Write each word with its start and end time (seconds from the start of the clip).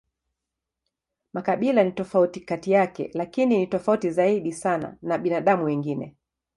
Makabila 1.33 1.83
ni 1.83 1.91
tofauti 1.91 2.39
kati 2.39 2.71
yake, 2.71 3.09
lakini 3.13 3.57
ni 3.57 3.67
tofauti 3.67 4.09
zaidi 4.11 4.53
sana 4.53 4.97
na 5.01 5.17
binadamu 5.17 5.65
wengine. 5.65 6.15